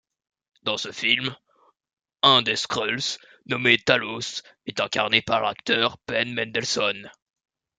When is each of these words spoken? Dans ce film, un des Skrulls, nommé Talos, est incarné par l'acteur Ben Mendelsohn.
Dans 0.63 0.77
ce 0.77 0.91
film, 0.91 1.37
un 2.23 2.41
des 2.41 2.55
Skrulls, 2.55 3.19
nommé 3.45 3.77
Talos, 3.77 4.41
est 4.65 4.79
incarné 4.79 5.21
par 5.21 5.41
l'acteur 5.43 5.97
Ben 6.07 6.33
Mendelsohn. 6.33 7.11